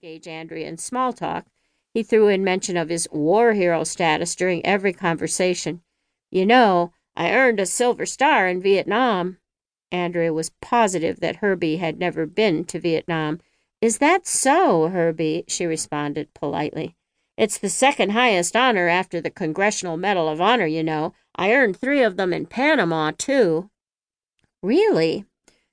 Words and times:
engage 0.00 0.28
Andrea 0.28 0.68
in 0.68 0.78
small 0.78 1.12
talk, 1.12 1.46
he 1.92 2.04
threw 2.04 2.28
in 2.28 2.44
mention 2.44 2.76
of 2.76 2.88
his 2.88 3.08
war 3.10 3.54
hero 3.54 3.82
status 3.82 4.36
during 4.36 4.64
every 4.64 4.92
conversation. 4.92 5.82
You 6.30 6.46
know, 6.46 6.92
I 7.16 7.32
earned 7.32 7.58
a 7.58 7.66
Silver 7.66 8.06
Star 8.06 8.46
in 8.46 8.62
Vietnam. 8.62 9.38
Andrea 9.90 10.32
was 10.32 10.52
positive 10.62 11.18
that 11.18 11.36
Herbie 11.36 11.78
had 11.78 11.98
never 11.98 12.26
been 12.26 12.64
to 12.66 12.78
Vietnam. 12.78 13.40
Is 13.80 13.98
that 13.98 14.24
so, 14.24 14.86
Herbie? 14.88 15.44
she 15.48 15.66
responded 15.66 16.32
politely. 16.32 16.94
It's 17.36 17.58
the 17.58 17.68
second 17.68 18.10
highest 18.10 18.54
honor 18.54 18.86
after 18.86 19.20
the 19.20 19.30
Congressional 19.30 19.96
Medal 19.96 20.28
of 20.28 20.40
Honor, 20.40 20.66
you 20.66 20.84
know. 20.84 21.12
I 21.34 21.52
earned 21.52 21.76
three 21.76 22.04
of 22.04 22.16
them 22.16 22.32
in 22.32 22.46
Panama, 22.46 23.10
too. 23.18 23.68
Really? 24.62 25.24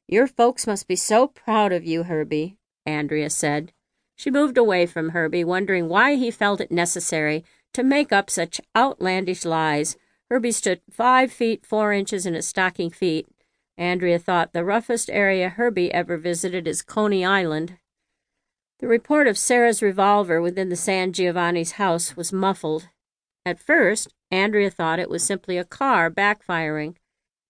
Your 0.08 0.26
folks 0.26 0.66
must 0.66 0.88
be 0.88 0.96
so 0.96 1.28
proud 1.28 1.72
of 1.72 1.86
you, 1.86 2.04
Herbie, 2.04 2.58
Andrea 2.88 3.30
said. 3.30 3.72
She 4.16 4.32
moved 4.32 4.58
away 4.58 4.86
from 4.86 5.10
Herbie, 5.10 5.44
wondering 5.44 5.90
why 5.90 6.16
he 6.16 6.32
felt 6.32 6.62
it 6.62 6.72
necessary 6.72 7.44
to 7.74 7.84
make 7.84 8.12
up 8.12 8.30
such 8.30 8.62
outlandish 8.76 9.46
lies. 9.46 9.98
Herbie 10.30 10.54
stood 10.54 10.82
five 10.90 11.32
feet 11.32 11.66
four 11.66 11.92
inches 11.92 12.26
in 12.26 12.34
his 12.34 12.48
stocking 12.48 12.90
feet. 12.90 13.28
Andrea 13.78 14.18
thought 14.18 14.54
the 14.54 14.64
roughest 14.64 15.10
area 15.10 15.50
Herbie 15.50 15.94
ever 15.94 16.18
visited 16.18 16.68
is 16.68 16.82
Coney 16.82 17.26
Island. 17.26 17.78
The 18.80 18.88
report 18.88 19.28
of 19.28 19.38
Sarah's 19.38 19.82
revolver 19.82 20.42
within 20.42 20.70
the 20.70 20.76
San 20.76 21.12
Giovanni's 21.12 21.74
house 21.74 22.16
was 22.16 22.34
muffled. 22.34 22.90
At 23.46 23.60
first, 23.60 24.14
Andrea 24.32 24.70
thought 24.70 25.00
it 25.00 25.10
was 25.10 25.24
simply 25.24 25.58
a 25.58 25.66
car 25.66 26.10
backfiring. 26.10 26.96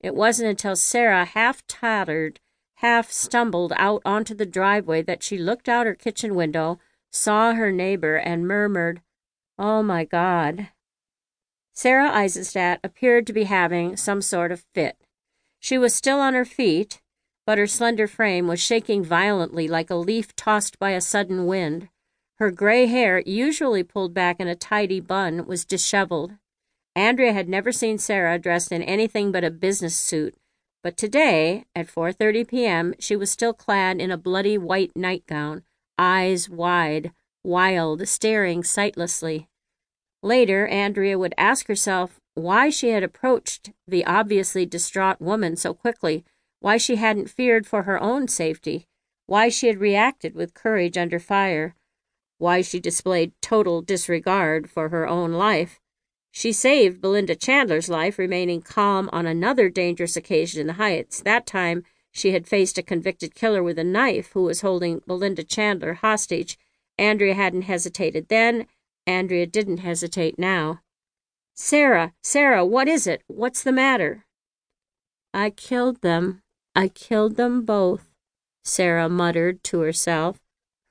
It 0.01 0.15
wasn't 0.15 0.49
until 0.49 0.75
Sarah 0.75 1.25
half 1.25 1.65
tottered, 1.67 2.39
half 2.75 3.11
stumbled 3.11 3.73
out 3.77 4.01
onto 4.05 4.33
the 4.33 4.45
driveway 4.45 5.01
that 5.01 5.23
she 5.23 5.37
looked 5.37 5.69
out 5.69 5.85
her 5.85 5.95
kitchen 5.95 6.35
window, 6.35 6.79
saw 7.11 7.53
her 7.53 7.71
neighbor, 7.71 8.15
and 8.15 8.47
murmured, 8.47 9.01
Oh 9.57 9.81
my 9.81 10.03
God. 10.03 10.69
Sarah 11.73 12.09
Eisenstadt 12.09 12.79
appeared 12.83 13.27
to 13.27 13.33
be 13.33 13.43
having 13.43 13.97
some 13.97 14.21
sort 14.21 14.51
of 14.51 14.65
fit. 14.73 14.97
She 15.59 15.77
was 15.77 15.95
still 15.95 16.19
on 16.19 16.33
her 16.33 16.45
feet, 16.45 17.01
but 17.45 17.57
her 17.57 17.67
slender 17.67 18.07
frame 18.07 18.47
was 18.47 18.61
shaking 18.61 19.03
violently 19.03 19.67
like 19.67 19.89
a 19.89 19.95
leaf 19.95 20.35
tossed 20.35 20.79
by 20.79 20.91
a 20.91 21.01
sudden 21.01 21.45
wind. 21.45 21.89
Her 22.37 22.51
gray 22.51 22.85
hair, 22.87 23.23
usually 23.25 23.83
pulled 23.83 24.13
back 24.13 24.39
in 24.39 24.47
a 24.47 24.55
tidy 24.55 24.99
bun, 24.99 25.45
was 25.45 25.63
disheveled. 25.63 26.33
Andrea 26.95 27.33
had 27.33 27.47
never 27.47 27.71
seen 27.71 27.97
Sarah 27.97 28.39
dressed 28.39 28.71
in 28.71 28.81
anything 28.81 29.31
but 29.31 29.43
a 29.43 29.51
business 29.51 29.95
suit, 29.95 30.35
but 30.85 30.97
today, 30.97 31.65
at 31.75 31.87
4:30 31.87 32.47
p.m., 32.47 32.93
she 32.99 33.15
was 33.15 33.31
still 33.31 33.53
clad 33.55 33.99
in 33.99 34.11
a 34.11 34.17
bloody 34.19 34.55
white 34.55 34.91
nightgown, 34.95 35.63
eyes 35.97 36.47
wide, 36.47 37.11
wild, 37.43 38.07
staring 38.07 38.63
sightlessly. 38.63 39.49
Later, 40.21 40.67
Andrea 40.67 41.17
would 41.17 41.33
ask 41.39 41.65
herself 41.65 42.19
why 42.35 42.69
she 42.69 42.89
had 42.89 43.01
approached 43.01 43.71
the 43.87 44.05
obviously 44.05 44.63
distraught 44.67 45.19
woman 45.19 45.55
so 45.55 45.73
quickly 45.73 46.23
why 46.59 46.77
she 46.77 46.97
hadn't 46.97 47.31
feared 47.31 47.65
for 47.65 47.81
her 47.81 47.99
own 47.99 48.27
safety, 48.27 48.85
why 49.25 49.49
she 49.49 49.65
had 49.65 49.79
reacted 49.79 50.35
with 50.35 50.53
courage 50.53 50.99
under 50.99 51.17
fire, 51.17 51.73
why 52.37 52.61
she 52.61 52.79
displayed 52.79 53.33
total 53.41 53.81
disregard 53.81 54.69
for 54.69 54.89
her 54.89 55.07
own 55.07 55.33
life. 55.33 55.79
She 56.37 56.51
saved 56.51 56.99
Belinda 56.99 57.33
Chandler's 57.33 57.87
life, 57.87 58.19
remaining 58.19 58.61
calm 58.61 59.09
on 59.13 59.25
another 59.25 59.69
dangerous 59.69 60.17
occasion 60.17 60.59
in 60.59 60.67
the 60.67 60.73
Heights. 60.73 61.21
That 61.21 61.47
time, 61.47 61.85
she 62.11 62.33
had 62.33 62.45
faced 62.45 62.77
a 62.77 62.83
convicted 62.83 63.33
killer 63.33 63.63
with 63.63 63.79
a 63.79 63.85
knife 63.85 64.33
who 64.33 64.43
was 64.43 64.59
holding 64.59 65.01
Belinda 65.07 65.45
Chandler 65.45 65.93
hostage. 65.93 66.57
Andrea 66.97 67.35
hadn't 67.35 67.61
hesitated 67.61 68.27
then. 68.27 68.67
Andrea 69.07 69.45
didn't 69.47 69.77
hesitate 69.77 70.37
now. 70.37 70.81
Sarah, 71.53 72.11
Sarah, 72.21 72.65
what 72.65 72.89
is 72.89 73.07
it? 73.07 73.23
What's 73.27 73.63
the 73.63 73.71
matter? 73.71 74.25
I 75.33 75.51
killed 75.51 76.01
them, 76.01 76.41
I 76.75 76.89
killed 76.89 77.37
them 77.37 77.61
both, 77.61 78.11
Sarah 78.61 79.07
muttered 79.07 79.63
to 79.65 79.79
herself. 79.79 80.41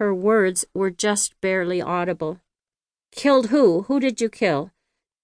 Her 0.01 0.15
words 0.15 0.65
were 0.73 0.91
just 0.91 1.39
barely 1.43 1.83
audible. 1.83 2.41
Killed 3.13 3.49
who? 3.49 3.83
Who 3.83 4.01
did 4.01 4.23
you 4.23 4.31
kill? 4.31 4.71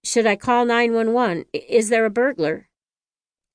Should 0.03 0.27
I 0.27 0.37
call 0.37 0.65
911? 0.65 1.45
Is 1.53 1.89
there 1.89 2.07
a 2.07 2.11
burglar? 2.11 2.69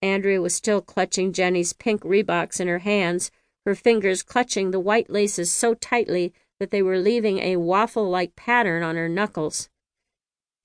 Andrea 0.01 0.41
was 0.41 0.53
still 0.53 0.81
clutching 0.81 1.33
Jenny's 1.33 1.73
pink 1.73 2.01
Reeboks 2.03 2.59
in 2.59 2.67
her 2.67 2.79
hands, 2.79 3.31
her 3.66 3.73
fingers 3.73 4.22
clutching 4.22 4.72
the 4.72 4.79
white 4.79 5.09
laces 5.09 5.51
so 5.51 5.73
tightly 5.73 6.33
that 6.59 6.69
they 6.69 6.81
were 6.81 7.00
leaving 7.00 7.39
a 7.39 7.57
waffle 7.57 8.09
like 8.09 8.35
pattern 8.35 8.83
on 8.83 8.95
her 8.95 9.09
knuckles. 9.09 9.69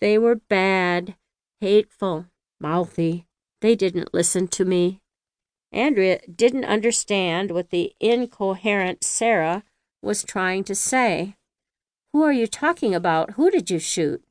They 0.00 0.18
were 0.18 0.36
bad, 0.36 1.16
hateful, 1.60 2.26
mouthy. 2.60 3.26
They 3.60 3.74
didn't 3.74 4.14
listen 4.14 4.48
to 4.48 4.64
me. 4.64 5.00
Andrea 5.72 6.20
didn't 6.26 6.64
understand 6.64 7.50
what 7.50 7.70
the 7.70 7.94
incoherent 8.00 9.04
Sarah 9.04 9.62
was 10.02 10.24
trying 10.24 10.64
to 10.64 10.74
say. 10.74 11.36
Who 12.12 12.22
are 12.22 12.32
you 12.32 12.46
talking 12.46 12.94
about? 12.94 13.32
Who 13.32 13.50
did 13.50 13.70
you 13.70 13.78
shoot? 13.78 14.22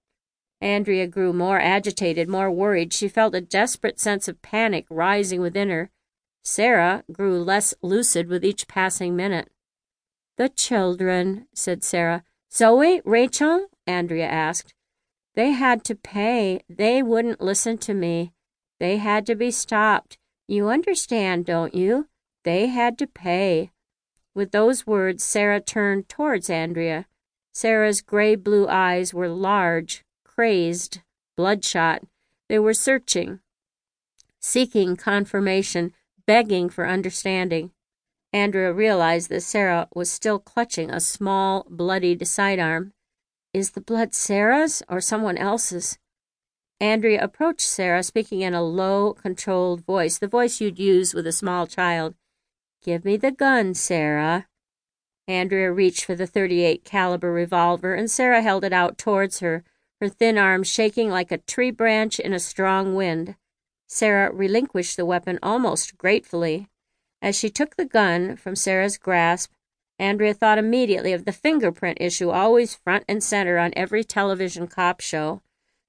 Andrea 0.61 1.07
grew 1.07 1.31
more 1.31 1.59
agitated, 1.59 2.27
more 2.27 2.51
worried. 2.51 2.91
She 2.91 3.07
felt 3.07 3.35
a 3.35 3.41
desperate 3.41 3.99
sense 3.99 4.27
of 4.27 4.41
panic 4.41 4.85
rising 4.89 5.41
within 5.41 5.69
her. 5.69 5.89
Sarah 6.43 7.03
grew 7.11 7.41
less 7.41 7.73
lucid 7.81 8.27
with 8.27 8.43
each 8.43 8.67
passing 8.67 9.15
minute. 9.15 9.49
The 10.37 10.49
children, 10.49 11.47
said 11.53 11.83
Sarah. 11.83 12.23
Zoe? 12.51 13.01
Rachel? 13.05 13.67
Andrea 13.85 14.27
asked. 14.27 14.73
They 15.35 15.51
had 15.51 15.83
to 15.85 15.95
pay. 15.95 16.61
They 16.67 17.03
wouldn't 17.03 17.41
listen 17.41 17.77
to 17.79 17.93
me. 17.93 18.33
They 18.79 18.97
had 18.97 19.25
to 19.27 19.35
be 19.35 19.51
stopped. 19.51 20.17
You 20.47 20.69
understand, 20.69 21.45
don't 21.45 21.73
you? 21.73 22.07
They 22.43 22.67
had 22.67 22.97
to 22.99 23.07
pay. 23.07 23.71
With 24.33 24.51
those 24.51 24.87
words, 24.87 25.23
Sarah 25.23 25.61
turned 25.61 26.09
towards 26.09 26.49
Andrea. 26.49 27.05
Sarah's 27.53 28.01
gray 28.01 28.35
blue 28.35 28.67
eyes 28.67 29.13
were 29.13 29.27
large, 29.27 30.03
crazed, 30.39 31.01
bloodshot. 31.35 32.01
They 32.47 32.59
were 32.59 32.73
searching, 32.73 33.41
seeking 34.39 34.95
confirmation, 34.95 35.91
begging 36.25 36.69
for 36.69 36.87
understanding. 36.87 37.71
Andrea 38.31 38.71
realized 38.71 39.27
that 39.31 39.41
Sarah 39.41 39.89
was 39.93 40.09
still 40.09 40.39
clutching 40.39 40.91
a 40.91 41.01
small, 41.01 41.67
bloodied 41.69 42.25
sidearm. 42.25 42.93
Is 43.53 43.71
the 43.71 43.81
blood 43.81 44.15
Sarah's 44.15 44.81
or 44.87 45.01
someone 45.01 45.37
else's? 45.37 45.99
Andrea 46.79 47.21
approached 47.21 47.67
Sarah, 47.67 48.01
speaking 48.01 48.39
in 48.39 48.53
a 48.53 48.63
low, 48.63 49.11
controlled 49.11 49.83
voice, 49.83 50.17
the 50.19 50.27
voice 50.29 50.61
you'd 50.61 50.79
use 50.79 51.13
with 51.13 51.27
a 51.27 51.33
small 51.33 51.67
child. 51.67 52.15
Give 52.81 53.03
me 53.03 53.17
the 53.17 53.31
gun, 53.31 53.73
Sarah. 53.73 54.47
Andrea 55.27 55.69
reached 55.69 56.05
for 56.05 56.15
the 56.15 56.25
38 56.25 56.85
caliber 56.85 57.29
revolver, 57.29 57.93
and 57.93 58.09
Sarah 58.09 58.41
held 58.41 58.63
it 58.63 58.71
out 58.71 58.97
towards 58.97 59.41
her, 59.41 59.65
her 59.99 60.09
thin 60.09 60.37
arms 60.37 60.67
shaking 60.67 61.09
like 61.09 61.31
a 61.31 61.37
tree 61.37 61.71
branch 61.71 62.19
in 62.19 62.33
a 62.33 62.39
strong 62.39 62.95
wind. 62.95 63.35
Sarah 63.87 64.31
relinquished 64.31 64.97
the 64.97 65.05
weapon 65.05 65.39
almost 65.41 65.97
gratefully. 65.97 66.69
As 67.21 67.37
she 67.37 67.49
took 67.49 67.75
the 67.75 67.85
gun 67.85 68.35
from 68.35 68.55
Sarah's 68.55 68.97
grasp, 68.97 69.51
Andrea 69.97 70.33
thought 70.33 70.57
immediately 70.57 71.11
of 71.11 71.25
the 71.25 71.33
fingerprint 71.33 71.97
issue 71.99 72.29
always 72.29 72.75
front 72.75 73.03
and 73.09 73.21
center 73.21 73.57
on 73.57 73.73
every 73.75 74.03
television 74.03 74.67
cop 74.67 75.01
show. 75.01 75.41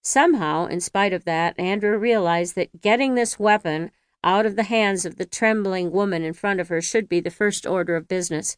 Somehow, 0.02 0.66
in 0.66 0.80
spite 0.80 1.12
of 1.12 1.24
that, 1.24 1.58
Andrea 1.58 1.96
realized 1.96 2.56
that 2.56 2.80
getting 2.80 3.14
this 3.14 3.38
weapon 3.38 3.92
out 4.24 4.46
of 4.46 4.56
the 4.56 4.64
hands 4.64 5.04
of 5.04 5.16
the 5.16 5.26
trembling 5.26 5.92
woman 5.92 6.24
in 6.24 6.32
front 6.32 6.58
of 6.58 6.68
her 6.68 6.80
should 6.80 7.08
be 7.08 7.20
the 7.20 7.30
first 7.30 7.66
order 7.66 7.94
of 7.94 8.08
business. 8.08 8.56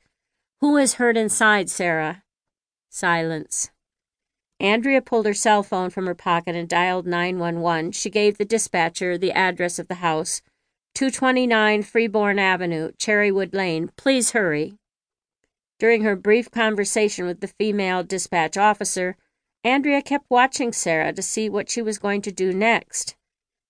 Who 0.60 0.76
is 0.76 0.94
hurt 0.94 1.16
inside, 1.16 1.68
Sarah? 1.68 2.22
Silence. 2.88 3.70
Andrea 4.62 5.02
pulled 5.02 5.26
her 5.26 5.34
cell 5.34 5.64
phone 5.64 5.90
from 5.90 6.06
her 6.06 6.14
pocket 6.14 6.54
and 6.54 6.68
dialed 6.68 7.04
911. 7.04 7.90
She 7.90 8.08
gave 8.08 8.38
the 8.38 8.44
dispatcher 8.44 9.18
the 9.18 9.32
address 9.32 9.80
of 9.80 9.88
the 9.88 9.96
house 9.96 10.40
229 10.94 11.82
Freeborn 11.82 12.38
Avenue, 12.38 12.92
Cherrywood 12.96 13.52
Lane. 13.52 13.90
Please 13.96 14.30
hurry. 14.30 14.74
During 15.80 16.04
her 16.04 16.14
brief 16.14 16.48
conversation 16.48 17.26
with 17.26 17.40
the 17.40 17.48
female 17.48 18.04
dispatch 18.04 18.56
officer, 18.56 19.16
Andrea 19.64 20.00
kept 20.00 20.30
watching 20.30 20.72
Sarah 20.72 21.12
to 21.12 21.22
see 21.22 21.48
what 21.48 21.68
she 21.68 21.82
was 21.82 21.98
going 21.98 22.22
to 22.22 22.30
do 22.30 22.52
next. 22.52 23.16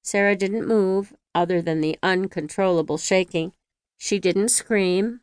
Sarah 0.02 0.36
didn't 0.36 0.68
move, 0.68 1.14
other 1.34 1.62
than 1.62 1.80
the 1.80 1.98
uncontrollable 2.02 2.98
shaking. 2.98 3.54
She 3.96 4.18
didn't 4.18 4.50
scream. 4.50 5.20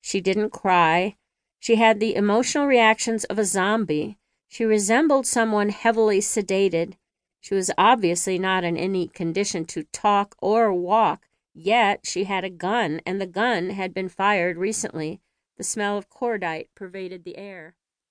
She 0.00 0.20
didn't 0.20 0.50
cry. 0.50 1.14
She 1.60 1.76
had 1.76 2.00
the 2.00 2.16
emotional 2.16 2.66
reactions 2.66 3.22
of 3.24 3.38
a 3.38 3.44
zombie. 3.44 4.16
She 4.52 4.66
resembled 4.66 5.26
someone 5.26 5.70
heavily 5.70 6.20
sedated. 6.20 6.98
She 7.40 7.54
was 7.54 7.70
obviously 7.78 8.38
not 8.38 8.64
in 8.64 8.76
any 8.76 9.08
condition 9.08 9.64
to 9.64 9.84
talk 9.84 10.36
or 10.42 10.74
walk, 10.74 11.26
yet 11.54 12.00
she 12.04 12.24
had 12.24 12.44
a 12.44 12.50
gun, 12.50 13.00
and 13.06 13.18
the 13.18 13.26
gun 13.26 13.70
had 13.70 13.94
been 13.94 14.10
fired 14.10 14.58
recently. 14.58 15.22
The 15.56 15.64
smell 15.64 15.96
of 15.96 16.10
cordite 16.10 16.68
pervaded 16.74 17.24
the 17.24 17.38
air. 17.38 17.76